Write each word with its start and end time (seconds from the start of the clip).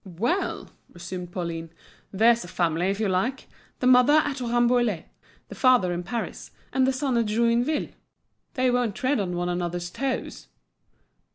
"Well!" 0.03 0.71
resumed 0.91 1.31
Pauline, 1.31 1.69
"there's 2.11 2.43
a 2.43 2.47
family, 2.47 2.87
if 2.89 2.99
you 2.99 3.07
like! 3.07 3.47
the 3.81 3.85
mother 3.85 4.13
at 4.13 4.41
Rambouillet, 4.41 5.05
the 5.47 5.53
father 5.53 5.93
in 5.93 6.01
Paris; 6.01 6.49
and 6.73 6.87
the 6.87 6.91
son 6.91 7.17
at 7.19 7.27
Joinville; 7.27 7.89
they 8.55 8.71
won't 8.71 8.95
tread 8.95 9.19
on 9.19 9.35
one 9.35 9.47
another's 9.47 9.91
toes!" 9.91 10.47